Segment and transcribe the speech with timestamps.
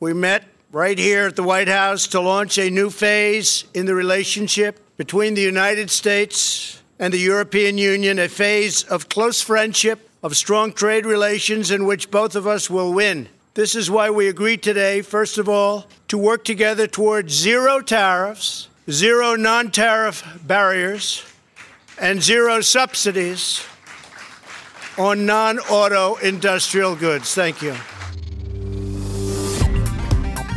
[0.00, 3.94] we met right here at the White House to launch a new phase in the
[3.94, 10.36] relationship between the United States and the European Union, a phase of close friendship, of
[10.36, 13.28] strong trade relations in which both of us will win.
[13.54, 18.68] This is why we agreed today, first of all, to work together towards zero tariffs,
[18.90, 21.24] zero non tariff barriers,
[22.00, 23.64] and zero subsidies
[24.96, 27.34] on non auto industrial goods.
[27.34, 27.74] Thank you.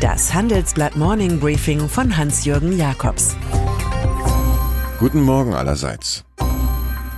[0.02, 3.38] Das Handelsblatt Morning Briefing von Hans-Jürgen Jakobs.
[4.98, 6.24] Guten Morgen allerseits.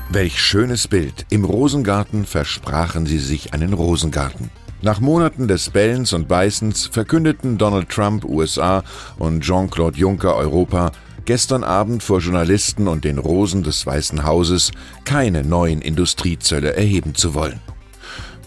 [0.09, 1.25] Welch schönes Bild.
[1.29, 4.49] Im Rosengarten versprachen sie sich einen Rosengarten.
[4.81, 8.83] Nach Monaten des Bellens und Beißens verkündeten Donald Trump USA
[9.17, 10.91] und Jean-Claude Juncker Europa
[11.23, 14.73] gestern Abend vor Journalisten und den Rosen des Weißen Hauses
[15.05, 17.61] keine neuen Industriezölle erheben zu wollen.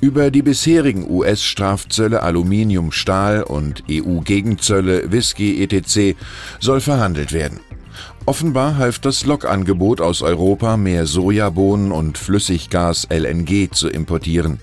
[0.01, 6.19] Über die bisherigen US-Strafzölle Aluminium, Stahl und EU-Gegenzölle Whisky etc.
[6.61, 7.61] soll verhandelt werden.
[8.27, 14.61] Offenbar half das Lokangebot aus Europa, mehr Sojabohnen und Flüssiggas LNG zu importieren.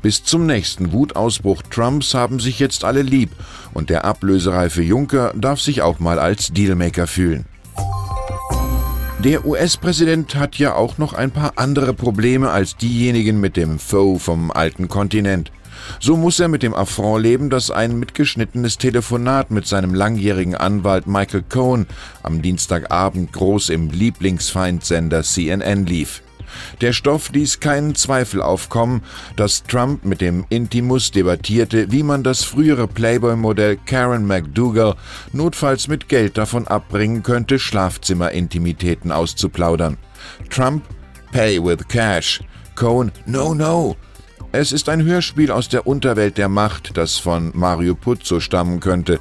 [0.00, 3.30] Bis zum nächsten Wutausbruch Trumps haben sich jetzt alle lieb
[3.74, 7.44] und der ablösereife Juncker darf sich auch mal als Dealmaker fühlen.
[9.24, 14.18] Der US-Präsident hat ja auch noch ein paar andere Probleme als diejenigen mit dem Foe
[14.18, 15.50] vom alten Kontinent.
[15.98, 21.06] So muss er mit dem Affront leben, dass ein mitgeschnittenes Telefonat mit seinem langjährigen Anwalt
[21.06, 21.86] Michael Cohen
[22.22, 26.20] am Dienstagabend groß im Lieblingsfeindsender CNN lief.
[26.80, 29.02] Der Stoff ließ keinen Zweifel aufkommen,
[29.36, 34.94] dass Trump mit dem Intimus debattierte, wie man das frühere Playboy-Modell Karen McDougall
[35.32, 39.96] notfalls mit Geld davon abbringen könnte, Schlafzimmerintimitäten auszuplaudern.
[40.50, 40.84] Trump
[41.32, 42.40] Pay with Cash.
[42.74, 43.96] Cohen No, no.
[44.52, 49.18] Es ist ein Hörspiel aus der Unterwelt der Macht, das von Mario Puzzo stammen könnte.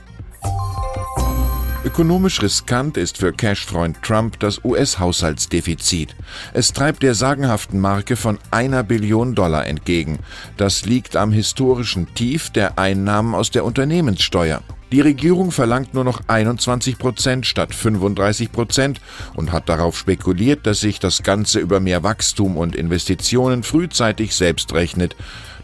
[1.94, 6.16] Ökonomisch riskant ist für Cashfreund Trump das US-Haushaltsdefizit.
[6.52, 10.18] Es treibt der sagenhaften Marke von einer Billion Dollar entgegen.
[10.58, 14.64] Das liegt am historischen Tief der Einnahmen aus der Unternehmenssteuer.
[14.92, 19.00] Die Regierung verlangt nur noch 21 Prozent statt 35 Prozent
[19.36, 24.74] und hat darauf spekuliert, dass sich das Ganze über mehr Wachstum und Investitionen frühzeitig selbst
[24.74, 25.16] rechnet.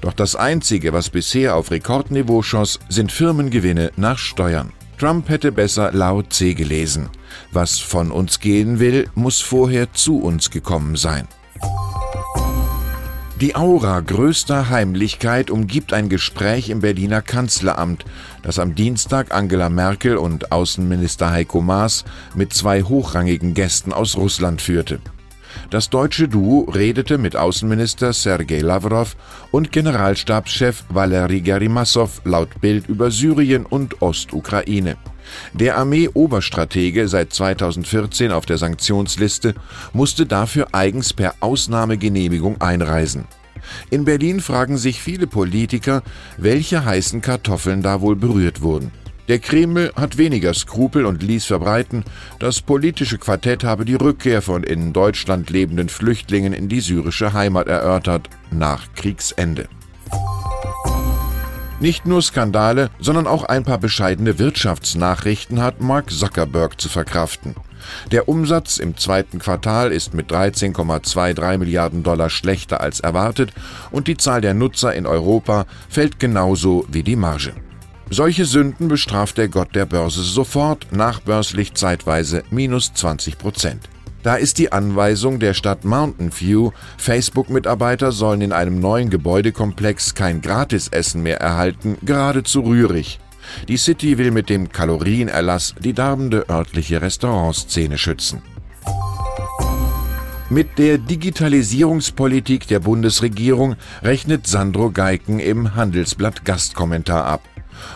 [0.02, 4.74] Doch das Einzige, was bisher auf Rekordniveau schoss, sind Firmengewinne nach Steuern.
[5.00, 7.10] Trump hätte besser Lao Tse gelesen.
[7.52, 11.28] Was von uns gehen will, muss vorher zu uns gekommen sein.
[13.40, 18.04] Die Aura größter Heimlichkeit umgibt ein Gespräch im Berliner Kanzleramt,
[18.44, 22.04] das am Dienstag Angela Merkel und Außenminister Heiko Maas
[22.36, 25.00] mit zwei hochrangigen Gästen aus Russland führte.
[25.70, 29.16] Das deutsche Duo redete mit Außenminister Sergei Lavrov
[29.52, 34.98] und Generalstabschef Valery Gerimassow laut Bild über Syrien und Ostukraine.
[35.54, 39.54] Der Armee-Oberstratege, seit 2014 auf der Sanktionsliste,
[39.94, 43.26] musste dafür eigens per Ausnahmegenehmigung einreisen.
[43.90, 46.02] In Berlin fragen sich viele Politiker,
[46.38, 48.92] welche heißen Kartoffeln da wohl berührt wurden.
[49.30, 52.04] Der Kreml hat weniger Skrupel und ließ verbreiten,
[52.40, 57.68] das politische Quartett habe die Rückkehr von in Deutschland lebenden Flüchtlingen in die syrische Heimat
[57.68, 59.70] erörtert, nach Kriegsende.
[61.80, 67.56] Nicht nur Skandale, sondern auch ein paar bescheidene Wirtschaftsnachrichten hat Mark Zuckerberg zu verkraften.
[68.12, 73.54] Der Umsatz im zweiten Quartal ist mit 13,23 Milliarden Dollar schlechter als erwartet
[73.92, 77.54] und die Zahl der Nutzer in Europa fällt genauso wie die Marge.
[78.12, 83.88] Solche Sünden bestraft der Gott der Börse sofort, nachbörslich zeitweise minus 20 Prozent.
[84.24, 90.42] Da ist die Anweisung der Stadt Mountain View, Facebook-Mitarbeiter sollen in einem neuen Gebäudekomplex kein
[90.42, 93.20] Gratisessen mehr erhalten, geradezu rührig.
[93.68, 98.42] Die City will mit dem Kalorienerlass die darbende örtliche Restaurantszene schützen.
[100.50, 107.49] Mit der Digitalisierungspolitik der Bundesregierung rechnet Sandro Geiken im Handelsblatt Gastkommentar ab.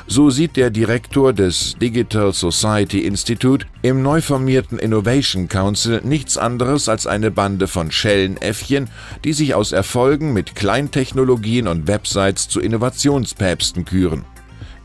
[0.07, 6.89] So sieht der Direktor des Digital Society Institute im neu formierten Innovation Council nichts anderes
[6.89, 8.89] als eine Bande von Schellenäffchen,
[9.23, 14.25] die sich aus Erfolgen mit Kleintechnologien und Websites zu Innovationspäpsten küren.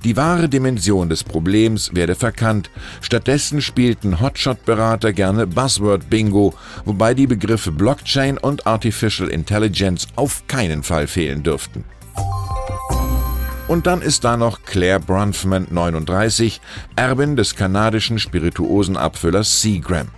[0.05, 2.71] Die wahre Dimension des Problems werde verkannt.
[3.01, 6.55] Stattdessen spielten Hotshot-Berater gerne Buzzword-Bingo,
[6.85, 11.85] wobei die Begriffe Blockchain und Artificial Intelligence auf keinen Fall fehlen dürften.
[13.69, 16.63] Und dann ist da noch Claire Bronfman 39,
[16.97, 20.09] Erbin des kanadischen Spirituosenabfüllers Seagram.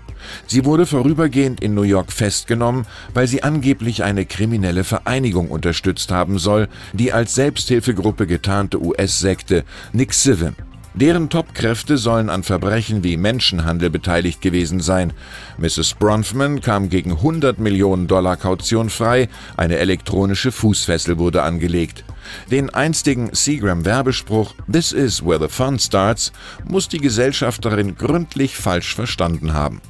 [0.47, 6.39] Sie wurde vorübergehend in New York festgenommen, weil sie angeblich eine kriminelle Vereinigung unterstützt haben
[6.39, 10.55] soll, die als Selbsthilfegruppe getarnte US-Sekte Nick Sivan.
[10.95, 15.13] Deren Topkräfte sollen an Verbrechen wie Menschenhandel beteiligt gewesen sein.
[15.59, 15.95] Mrs.
[15.95, 22.05] Bronfman kam gegen 100 Millionen Dollar Kaution frei, eine elektronische Fußfessel wurde angelegt.
[22.51, 26.33] Den einstigen Seagram-Werbespruch This is where the fun starts
[26.65, 29.81] muss die Gesellschafterin gründlich falsch verstanden haben.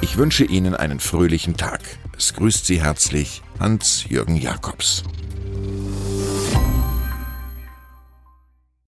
[0.00, 1.80] Ich wünsche Ihnen einen fröhlichen Tag.
[2.16, 5.02] Es grüßt Sie herzlich Hans-Jürgen Jakobs.